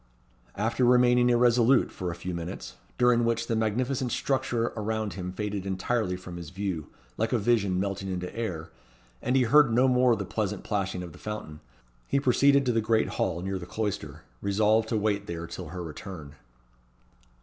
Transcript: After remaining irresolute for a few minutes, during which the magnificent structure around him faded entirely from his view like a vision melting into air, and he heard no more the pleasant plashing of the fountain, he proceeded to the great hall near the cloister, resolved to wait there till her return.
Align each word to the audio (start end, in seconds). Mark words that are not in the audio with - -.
After 0.55 0.83
remaining 0.83 1.29
irresolute 1.29 1.91
for 1.91 2.09
a 2.09 2.15
few 2.15 2.33
minutes, 2.33 2.73
during 2.97 3.23
which 3.23 3.45
the 3.45 3.55
magnificent 3.55 4.11
structure 4.11 4.73
around 4.75 5.13
him 5.13 5.31
faded 5.31 5.63
entirely 5.63 6.17
from 6.17 6.37
his 6.37 6.49
view 6.49 6.87
like 7.17 7.31
a 7.31 7.37
vision 7.37 7.79
melting 7.79 8.09
into 8.11 8.35
air, 8.35 8.71
and 9.21 9.35
he 9.35 9.43
heard 9.43 9.71
no 9.71 9.87
more 9.87 10.15
the 10.15 10.25
pleasant 10.25 10.63
plashing 10.63 11.03
of 11.03 11.11
the 11.13 11.19
fountain, 11.19 11.59
he 12.07 12.19
proceeded 12.19 12.65
to 12.65 12.71
the 12.71 12.81
great 12.81 13.09
hall 13.09 13.41
near 13.43 13.59
the 13.59 13.67
cloister, 13.67 14.23
resolved 14.41 14.89
to 14.89 14.97
wait 14.97 15.27
there 15.27 15.45
till 15.45 15.67
her 15.67 15.83
return. 15.83 16.33